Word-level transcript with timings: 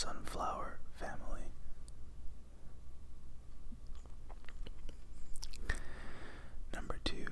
sunflower 0.00 0.78
family. 0.94 1.42
Number 6.72 6.98
two, 7.04 7.26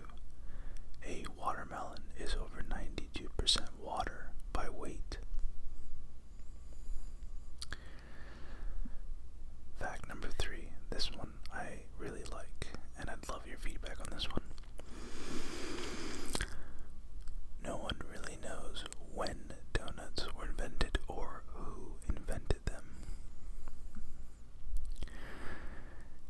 a 1.06 1.24
watermelon 1.38 2.00
is 2.18 2.34
over 2.34 2.62
92% 2.62 3.60
water 3.82 4.30
by 4.52 4.68
weight. 4.68 5.16
Fact 9.80 10.06
number 10.08 10.28
three, 10.38 10.68
this 10.90 11.10
one 11.16 11.32
I 11.50 11.84
really 11.98 12.24
like, 12.30 12.66
and 13.00 13.08
I'd 13.08 13.28
love 13.30 13.46
your 13.46 13.56
feedback 13.58 13.98
on 14.00 14.08
this 14.14 14.28
one. 14.30 14.42
No 17.64 17.76
one 17.76 17.96
really 18.12 18.36
knows 18.42 18.84
when 19.14 19.54
donuts 19.72 20.26
were 20.36 20.46
invented 20.46 20.98
or 21.06 21.42
who 21.54 21.92
invented 22.08 22.64
them. 22.66 22.84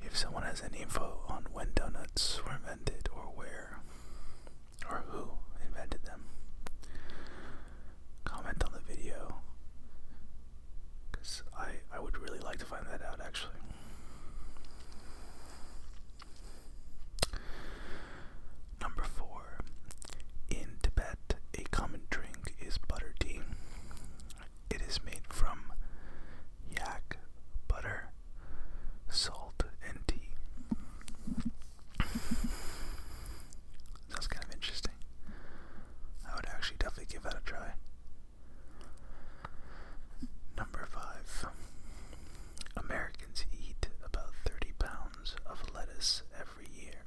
If 0.03 0.17
someone 0.17 0.43
has 0.45 0.63
any 0.63 0.68
info 0.81 1.21
on 1.29 1.47
when 1.53 1.69
donuts 1.75 2.41
were 2.45 2.53
invented 2.55 3.09
or 3.15 3.23
where 3.35 3.79
or 4.91 5.05
who 5.09 5.31
invented 5.67 6.05
them, 6.05 6.25
comment 8.25 8.63
on 8.65 8.73
the 8.73 8.81
video 8.95 9.41
because 11.11 11.43
I, 11.57 11.69
I 11.95 12.01
would 12.01 12.19
really 12.19 12.39
like 12.41 12.59
to 12.59 12.65
find 12.65 12.87
that 12.91 13.03
out 13.03 13.21
actually. 13.25 13.55
Number 18.81 19.03
four. 19.03 19.59
In 20.51 20.77
Tibet, 20.83 21.35
a 21.59 21.63
common 21.71 22.03
drink 22.11 22.55
is 22.61 22.79
butter 22.79 23.15
tea. 23.19 23.41
It 24.71 24.81
is 24.83 25.01
made 25.05 25.27
from 25.29 25.73
yak, 26.71 27.19
butter, 27.67 28.11
salt, 29.09 29.65
and 29.87 29.99
tea. 30.07 30.31
Sounds 34.09 34.27
kind 34.29 34.45
of 34.45 34.53
interesting. 34.55 34.93
I 36.31 36.35
would 36.35 36.47
actually 36.47 36.77
definitely 36.79 37.07
give 37.13 37.23
that 37.25 37.37
a 37.37 37.41
try. 37.45 37.73
Number 40.57 40.87
five. 40.91 41.47
Americans 42.77 43.45
eat 43.53 43.89
about 44.05 44.33
30 44.47 44.73
pounds 44.79 45.37
of 45.47 45.63
lettuce 45.75 46.23
every 46.39 46.67
year. 46.81 47.03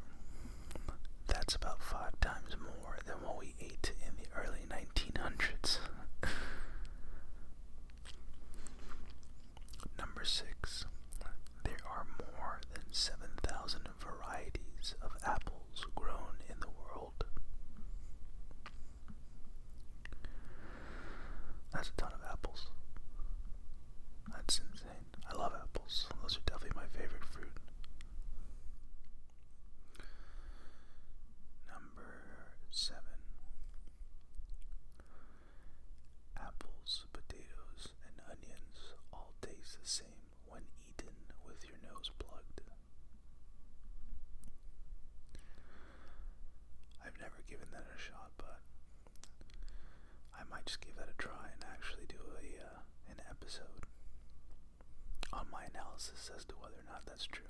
That's 1.28 1.56
about 1.56 1.82
five 1.82 2.20
times 2.20 2.56
more 2.60 2.98
than 3.06 3.16
what 3.24 3.38
we 3.40 3.56
ate 3.60 3.94
in 4.06 4.14
the 4.18 4.30
early 4.40 4.66
1900s. 4.70 5.80
Number 9.98 10.24
six. 10.26 10.86
There 11.64 11.78
are 11.90 12.06
more 12.20 12.60
than 12.74 12.84
7,000 12.92 13.82
varieties 14.00 14.96
of 15.02 15.12
apples 15.26 15.86
grown 15.96 16.38
in 16.50 16.60
the 16.60 16.70
world. 16.70 17.24
That's 21.74 21.90
a 21.90 21.94
ton 22.02 22.12
of 22.14 22.22
apples. 22.30 22.68
That's 24.30 24.60
insane. 24.60 25.06
I 25.30 25.36
love 25.38 25.54
apples. 25.56 26.08
Those 26.22 26.38
are 26.38 26.42
definitely 26.46 26.76
my 26.82 26.88
favorite 27.00 27.24
fruit. 27.32 27.52
Number 31.68 32.12
seven. 32.70 33.02
Apples, 36.38 37.06
potatoes, 37.14 37.94
and 38.06 38.16
onions 38.30 38.96
all 39.14 39.34
taste 39.42 39.78
the 39.82 39.88
same 39.88 40.26
when 40.48 40.62
eaten 40.88 41.14
with 41.46 41.64
your 41.64 41.78
nose 41.84 42.10
plugged. 42.20 42.62
I've 47.06 47.18
never 47.20 47.42
given 47.50 47.68
that 47.72 47.86
a 47.88 48.00
shot, 48.00 48.32
but 48.38 48.60
I 50.38 50.41
might 50.52 50.66
just 50.66 50.82
give 50.82 50.96
that 50.98 51.10
a 51.10 51.18
try 51.18 51.50
and 51.54 51.64
actually 51.72 52.06
do 52.08 52.20
a 52.38 52.46
uh, 52.64 52.80
an 53.10 53.22
episode 53.30 53.88
on 55.34 55.46
my 55.52 55.64
analysis 55.74 56.30
as 56.36 56.44
to 56.46 56.56
whether 56.60 56.76
or 56.76 56.88
not 56.92 57.06
that's 57.06 57.26
true. 57.26 57.46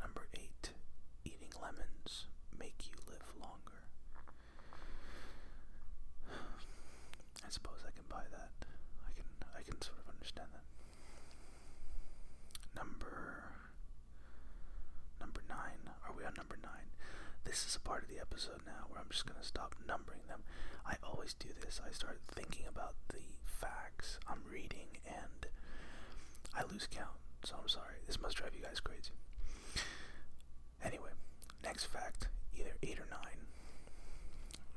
Number 0.00 0.26
eight, 0.34 0.72
eating 1.24 1.52
lemons 1.60 2.26
make 2.58 2.86
you 2.88 2.96
live 3.08 3.24
longer. 3.40 3.82
I 6.30 7.48
suppose 7.50 7.80
I 7.86 7.90
can 7.96 8.04
buy 8.08 8.24
that. 8.30 8.52
I 9.06 9.10
can 9.16 9.24
I 9.56 9.62
can 9.62 9.80
sort 9.80 9.98
of 9.98 10.12
understand 10.12 10.48
that. 10.52 10.66
Number 15.20 15.42
nine. 15.48 15.82
Are 16.06 16.12
we 16.16 16.24
on 16.24 16.34
number 16.36 16.56
nine? 16.62 16.88
This 17.48 17.64
is 17.66 17.76
a 17.76 17.80
part 17.80 18.02
of 18.02 18.10
the 18.10 18.20
episode 18.20 18.60
now 18.66 18.84
where 18.88 19.00
I'm 19.00 19.08
just 19.10 19.24
gonna 19.24 19.42
stop 19.42 19.74
numbering 19.86 20.20
them. 20.28 20.42
I 20.84 20.96
always 21.02 21.32
do 21.32 21.48
this. 21.62 21.80
I 21.86 21.90
start 21.92 22.20
thinking 22.30 22.66
about 22.68 22.94
the 23.08 23.24
facts 23.42 24.18
I'm 24.28 24.42
reading 24.52 24.98
and 25.06 25.46
I 26.54 26.64
lose 26.70 26.86
count. 26.90 27.16
So 27.44 27.56
I'm 27.60 27.68
sorry. 27.68 27.96
This 28.06 28.20
must 28.20 28.36
drive 28.36 28.54
you 28.54 28.62
guys 28.62 28.80
crazy. 28.80 29.12
Anyway, 30.84 31.10
next 31.64 31.84
fact, 31.86 32.28
either 32.54 32.76
eight 32.82 32.98
or 33.00 33.08
nine. 33.10 33.46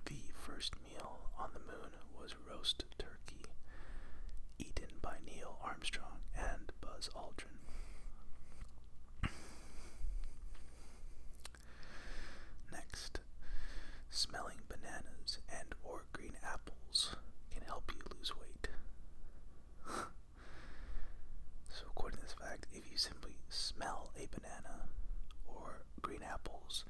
The 0.05 0.31
first 0.33 0.73
meal 0.81 1.29
on 1.37 1.49
the 1.53 1.59
moon 1.59 1.91
was 2.19 2.35
roast 2.49 2.85
turkey, 2.97 3.45
eaten 4.57 4.95
by 5.01 5.17
Neil 5.25 5.57
Armstrong 5.63 6.19
and 6.35 6.71
Buzz 6.79 7.09
Aldrin. 7.15 7.59
Next, 12.71 13.19
smelling 14.21 14.61
bananas 14.69 15.39
and 15.49 15.73
or 15.83 16.03
green 16.13 16.37
apples 16.45 17.15
can 17.51 17.63
help 17.63 17.91
you 17.95 18.01
lose 18.15 18.31
weight. 18.37 18.67
so 21.71 21.81
according 21.89 22.19
to 22.19 22.23
this 22.25 22.35
fact, 22.39 22.67
if 22.71 22.83
you 22.91 22.97
simply 22.97 23.37
smell 23.49 24.11
a 24.15 24.27
banana 24.27 24.85
or 25.47 25.81
green 26.03 26.21
apples, 26.21 26.85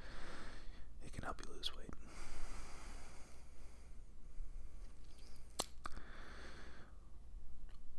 it 1.06 1.14
can 1.14 1.24
help 1.24 1.40
you 1.46 1.56
lose 1.56 1.72
weight. 1.78 1.94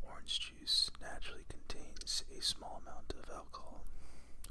Orange 0.02 0.40
juice 0.40 0.90
naturally 1.00 1.44
contains 1.48 2.22
a 2.36 2.42
small 2.42 2.82
amount 2.84 3.14
of 3.18 3.30
alcohol. 3.34 3.80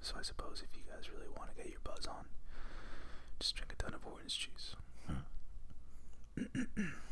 So 0.02 0.16
I 0.18 0.24
suppose 0.24 0.64
if 0.68 0.76
you 0.76 0.82
guys 0.92 1.12
really 1.14 1.30
want 1.38 1.52
to 1.52 1.56
get 1.56 1.70
your 1.70 1.82
buzz 1.84 2.08
on, 2.08 2.26
just 3.42 3.56
drink 3.56 3.74
a 3.74 3.76
ton 3.76 3.94
of 3.96 4.06
orange 4.06 4.38
juice. 4.38 4.76
Next, 6.38 6.68
hmm. 6.78 6.84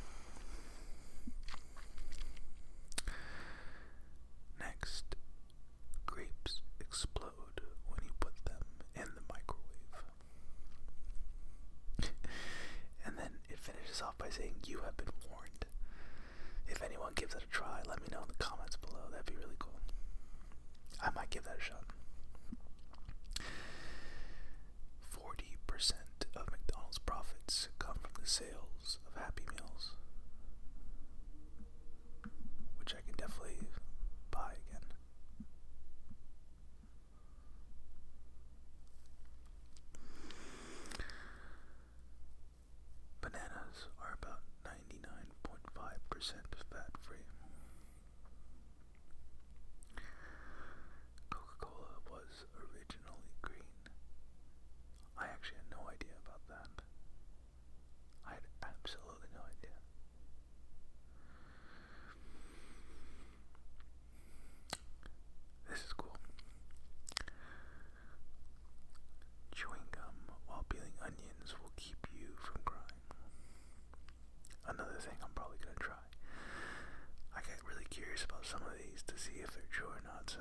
curious 77.99 78.23
about 78.23 78.45
some 78.47 78.63
of 78.63 78.71
these 78.79 79.03
to 79.03 79.15
see 79.19 79.43
if 79.43 79.51
they're 79.51 79.67
true 79.71 79.91
or 79.91 79.99
not. 80.07 80.29
So 80.31 80.39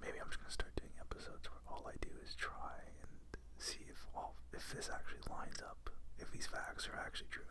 maybe 0.00 0.18
I'm 0.22 0.30
just 0.30 0.38
gonna 0.38 0.54
start 0.54 0.74
doing 0.78 0.94
episodes 1.02 1.50
where 1.50 1.62
all 1.66 1.90
I 1.90 1.98
do 1.98 2.12
is 2.22 2.34
try 2.38 2.86
and 3.02 3.10
see 3.58 3.82
if 3.90 4.06
all 4.14 4.34
if 4.54 4.70
this 4.70 4.86
actually 4.92 5.26
lines 5.26 5.58
up, 5.62 5.90
if 6.18 6.30
these 6.30 6.46
facts 6.46 6.86
are 6.86 6.98
actually 6.98 7.30
true. 7.34 7.50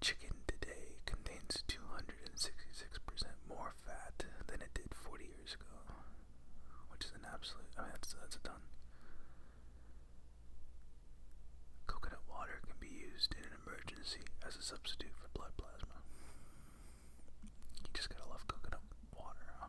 Chicken 0.00 0.32
today 0.46 0.96
contains 1.04 1.62
266% 1.68 2.48
more 3.48 3.74
fat 3.84 4.24
than 4.46 4.62
it 4.62 4.72
did 4.72 4.94
40 4.94 5.24
years 5.24 5.54
ago, 5.54 5.76
which 6.88 7.04
is 7.04 7.12
an 7.12 7.26
absolute. 7.28 7.68
I 7.76 7.82
mean, 7.82 7.90
that's 7.92 8.14
that's 8.14 8.36
a 8.36 8.40
ton. 8.40 8.62
Coconut 11.86 12.22
water 12.30 12.60
can 12.64 12.76
be 12.80 12.88
used 12.88 13.34
in 13.36 13.47
emergency 13.68 14.20
as 14.46 14.56
a 14.56 14.62
substitute 14.62 15.12
for 15.12 15.28
blood 15.36 15.52
plasma. 15.56 16.00
You 17.84 17.90
just 17.92 18.08
gotta 18.08 18.28
love 18.30 18.46
coconut 18.48 18.80
water, 19.16 19.44
huh? 19.60 19.68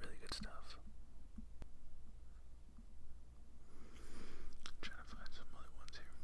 Really 0.00 0.16
good 0.20 0.32
stuff. 0.34 0.76
trying 4.80 4.96
to 5.04 5.08
find 5.12 5.28
some 5.36 5.44
other 5.60 5.72
ones 5.76 5.92
here. 6.00 6.16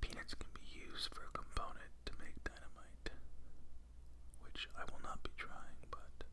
Peanuts 0.00 0.32
can 0.32 0.48
be 0.56 0.64
used 0.72 1.12
for 1.12 1.28
a 1.28 1.32
component 1.36 1.92
to 2.08 2.12
make 2.16 2.40
dynamite, 2.40 3.12
which 4.40 4.68
I 4.72 4.88
will 4.88 5.02
not 5.04 5.20
be 5.22 5.30
trying, 5.36 5.76
but 5.92 6.24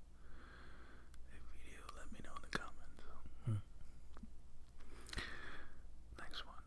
if 1.36 1.44
you 1.68 1.76
do, 1.76 1.84
let 2.00 2.08
me 2.16 2.24
know 2.24 2.32
in 2.40 2.44
the 2.48 2.56
comments. 2.56 3.04
Next 6.20 6.46
one. 6.46 6.64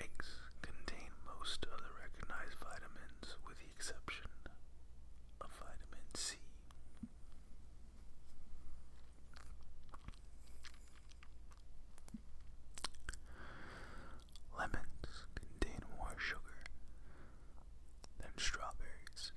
Eggs 0.00 0.28
contain 0.62 1.10
most 1.26 1.64
of 1.66 1.78
the 1.78 1.92
recognized 2.00 2.58
vitamins 2.60 3.36
with 3.46 3.58
the 3.58 3.68
exception 3.76 4.26
of 5.40 5.48
vitamin 5.58 6.06
C. 6.14 6.36
Lemons 14.58 15.26
contain 15.34 15.82
more 15.96 16.14
sugar 16.18 16.62
than 18.18 18.30
strawberries. 18.36 19.32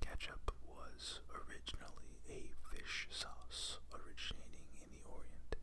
Ketchup 0.00 0.52
was 0.66 1.20
originally 1.32 2.20
a 2.28 2.50
fish 3.08 3.16
sauce 3.18 3.78
originating 3.92 4.66
in 4.80 4.88
the 4.92 5.02
Orient. 5.10 5.56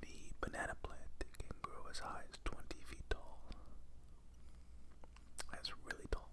The 0.00 0.08
banana 0.40 0.74
plant 0.82 1.24
can 1.38 1.56
grow 1.62 1.84
as 1.90 1.98
high 1.98 2.24
as 2.30 2.38
20 2.44 2.62
feet 2.88 3.04
tall. 3.10 3.40
That's 5.52 5.70
really 5.84 6.06
tall. 6.10 6.28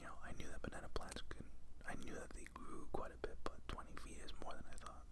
You 0.00 0.06
know, 0.06 0.16
I 0.24 0.32
knew 0.36 0.46
that 0.50 0.62
banana 0.62 0.88
plants 0.94 1.22
can, 1.28 1.44
I 1.88 1.94
knew 2.04 2.12
that 2.14 2.30
they 2.34 2.44
grew 2.54 2.86
quite 2.92 3.10
a 3.12 3.20
bit, 3.26 3.36
but 3.44 3.56
20 3.68 3.90
feet 4.04 4.18
is 4.24 4.32
more 4.42 4.52
than 4.52 4.64
I 4.70 4.76
thought. 4.76 5.04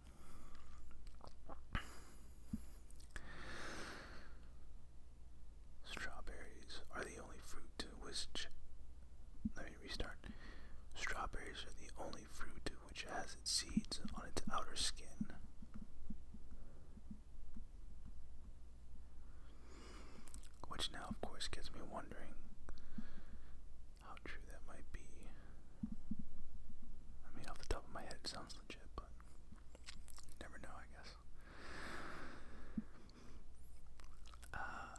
Strawberries 5.84 6.80
are 6.94 7.04
the 7.04 7.20
only 7.22 7.38
fruit 7.44 7.70
to 7.78 7.86
which, 8.00 8.48
let 9.56 9.66
me 9.66 9.72
restart. 9.82 10.18
Strawberries 10.94 11.64
are 11.66 11.76
the 11.80 11.90
only 12.02 12.24
fruit 12.30 12.70
which 12.88 13.04
has 13.10 13.34
its 13.40 13.50
seeds 13.50 14.00
on 14.16 14.26
its 14.28 14.42
outer 14.52 14.76
skin. 14.76 15.06
Which 20.68 20.90
now, 20.92 21.06
of 21.08 21.20
course, 21.20 21.48
gets 21.48 21.70
me 21.72 21.80
wondering 21.92 22.34
how 24.02 24.14
true 24.24 24.42
that 24.50 24.60
might 24.66 24.90
be. 24.92 25.00
I 27.24 27.36
mean, 27.36 27.46
off 27.48 27.58
the 27.58 27.66
top 27.66 27.83
of 27.83 27.83
my 27.94 28.02
head, 28.02 28.16
sounds 28.24 28.56
legit, 28.62 28.82
but 28.96 29.06
you 30.26 30.34
never 30.40 30.58
know, 30.62 30.74
I 30.74 30.86
guess. 30.98 31.14
Um, 34.52 34.98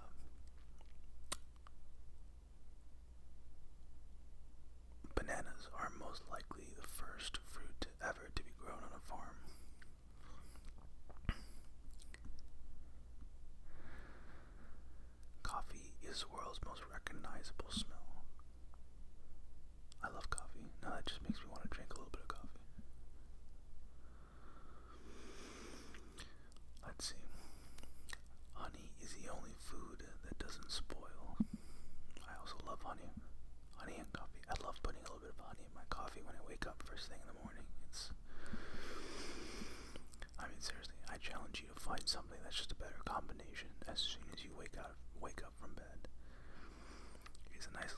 bananas 5.16 5.68
are 5.78 5.92
most 6.00 6.24
likely 6.32 6.66
the 6.80 6.88
first 6.88 7.38
fruit 7.52 7.88
ever 8.02 8.30
to 8.36 8.44
be 8.44 8.52
grown 8.60 8.78
on 8.80 8.92
a 8.96 9.00
farm. 9.10 9.36
Coffee 15.44 15.94
is 16.10 16.22
the 16.22 16.34
world's 16.36 16.60
most 16.66 16.82
recognizable 16.92 17.72
smell. 17.72 18.24
I 20.04 20.10
love 20.14 20.30
coffee. 20.30 20.72
Now 20.84 20.90
that 20.96 21.06
just 21.06 21.22
makes 21.24 21.40
me 21.40 21.48
want 21.50 21.64
to 21.64 21.70
drink 21.70 21.94
a 21.94 21.98
little 21.98 22.12
bit 22.12 22.22
of 22.22 22.28
coffee. 22.28 22.66
Let's 26.86 27.10
see. 27.10 27.16
Honey 28.54 28.92
is 29.02 29.14
the 29.22 29.32
only 29.32 29.55
food 29.66 30.04
that 30.24 30.38
doesn't 30.40 30.70
spoil. 30.72 31.38
I 32.24 32.34
also 32.40 32.56
love 32.66 32.82
honey. 32.84 33.10
Honey 33.76 33.98
and 33.98 34.12
coffee. 34.14 34.42
I 34.50 34.56
love 34.66 34.78
putting 34.84 35.02
a 35.02 35.10
little 35.10 35.22
bit 35.22 35.34
of 35.38 35.42
honey 35.46 35.66
in 35.66 35.74
my 35.76 35.86
coffee 35.90 36.22
when 36.26 36.36
I 36.38 36.44
wake 36.48 36.66
up 36.68 36.82
first 36.86 37.10
thing 37.10 37.20
in 37.22 37.28
the 37.30 37.40
morning. 37.42 37.66
It's 37.90 38.12
I 40.40 40.46
mean 40.48 40.60
seriously, 40.62 40.96
I 41.10 41.18
challenge 41.18 41.64
you 41.64 41.70
to 41.74 41.80
find 41.80 42.04
something 42.06 42.38
that's 42.44 42.58
just 42.58 42.72
a 42.72 42.80
better 42.80 43.02
combination 43.06 43.70
as 43.88 44.00
soon 44.00 44.26
as 44.34 44.44
you 44.44 44.52
wake 44.58 44.78
up 44.78 44.96
wake 45.22 45.42
up 45.46 45.54
from 45.58 45.74
bed. 45.74 46.08
Here's 47.50 47.68
a 47.72 47.76
nice 47.78 47.96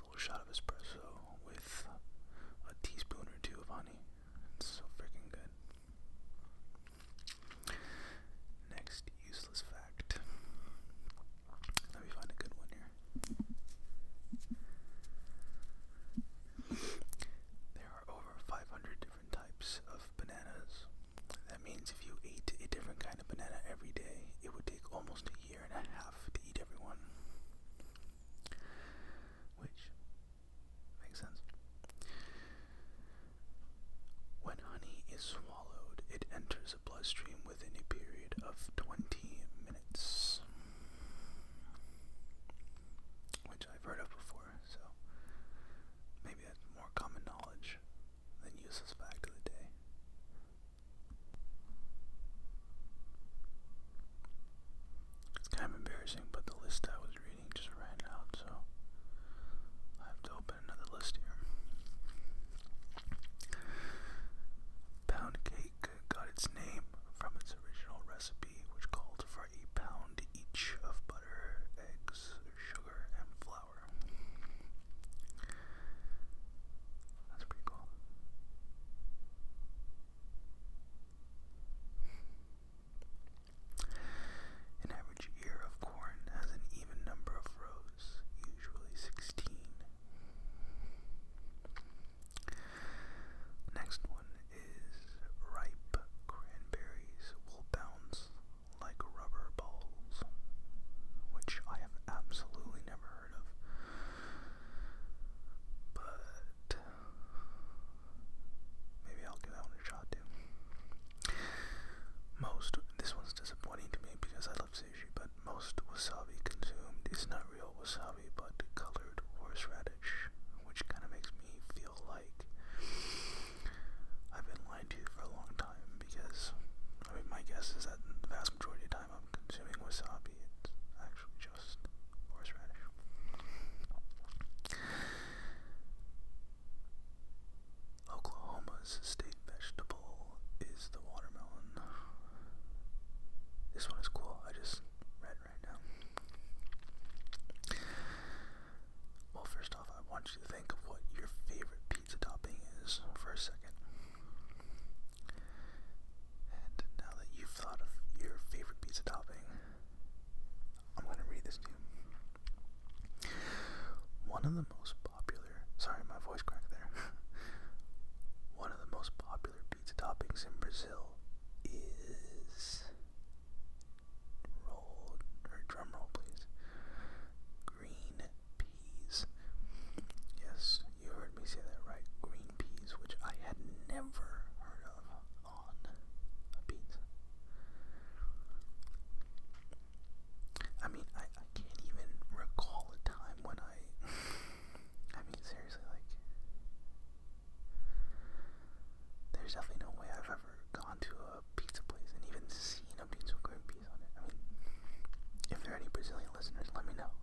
resilient 206.07 206.33
listeners, 206.35 206.67
let 206.73 206.85
me 206.85 206.93
know. 206.97 207.16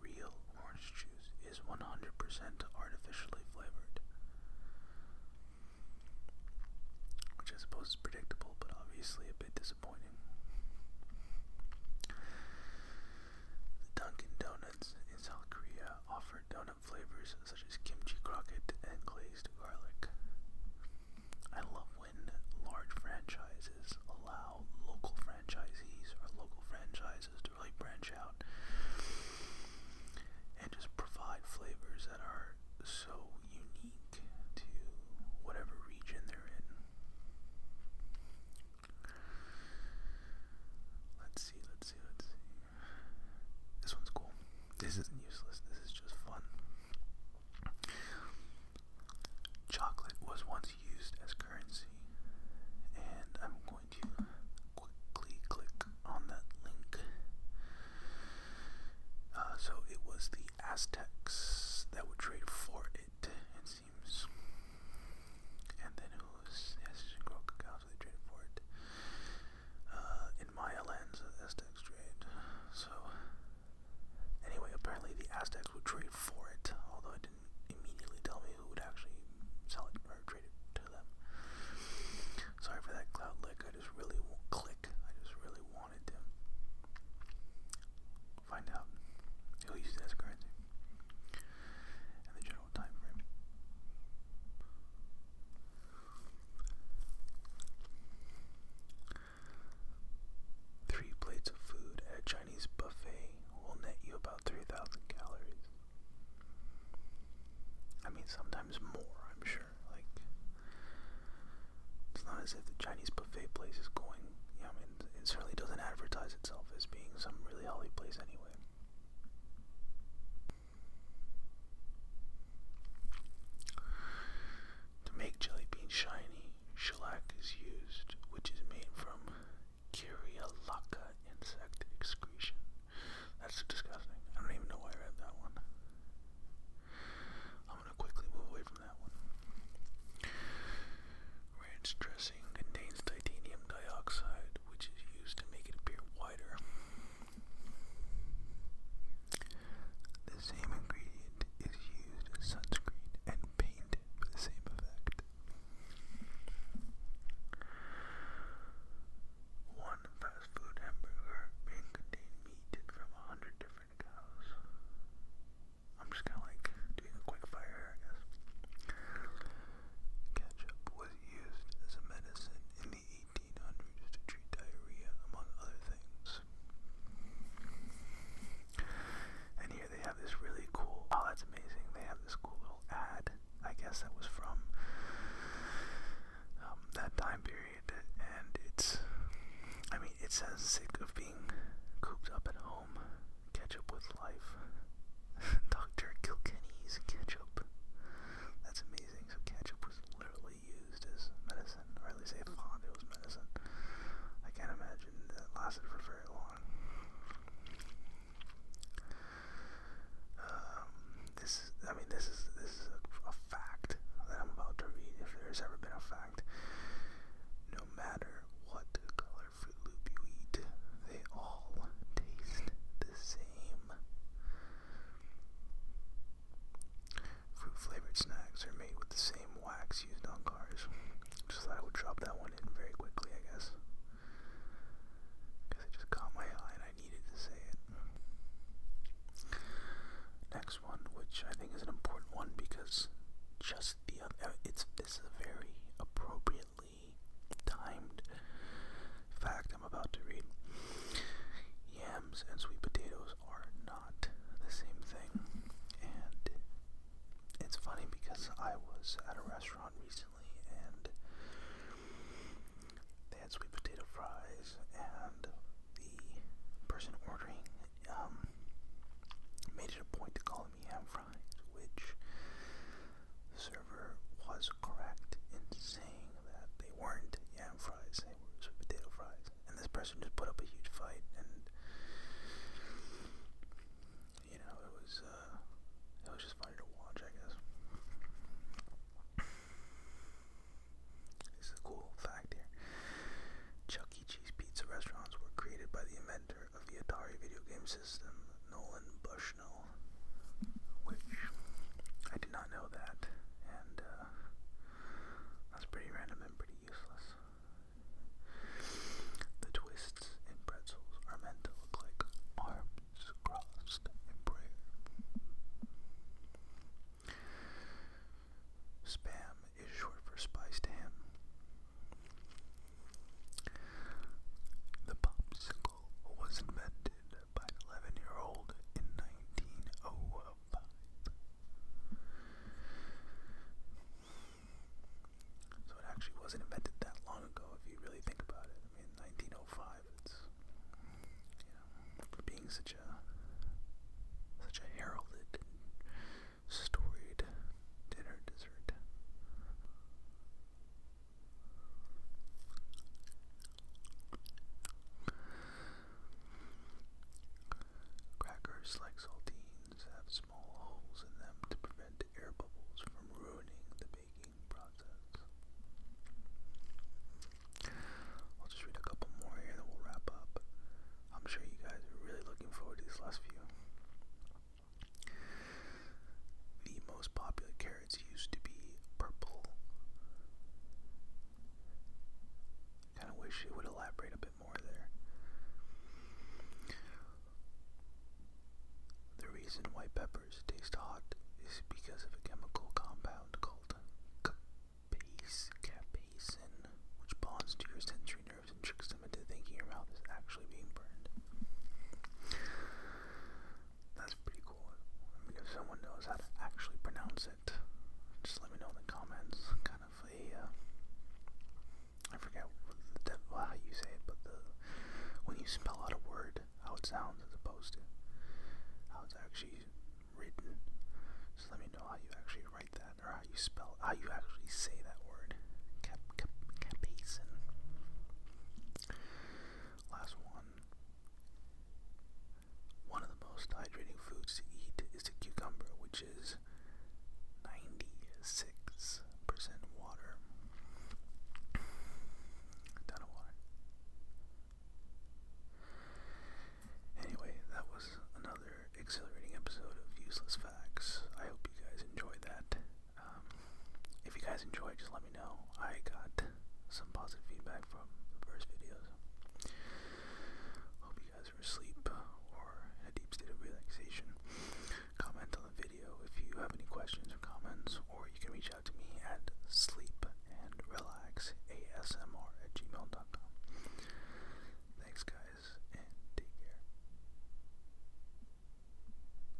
real 0.00 0.32
orange 0.62 0.92
juice 0.94 1.30
is 1.50 1.60
100% 1.64 1.78
artificially 2.78 3.44
flavored. 3.54 3.96
Which 7.38 7.52
I 7.52 7.58
suppose 7.58 7.88
is 7.88 7.96
predictable, 7.96 8.54
but 8.60 8.70
obviously 8.80 9.26
a 9.30 9.36
bit 9.42 9.54
disappointing. 9.54 10.16
The 12.08 12.14
Dunkin' 13.94 14.36
Donuts 14.38 14.94
in 15.10 15.18
South 15.22 15.46
Korea 15.50 15.98
offer 16.10 16.42
donut 16.50 16.78
flavors 16.80 17.36
such 17.44 17.64
as 17.68 17.75